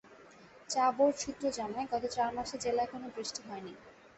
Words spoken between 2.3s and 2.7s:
মাসে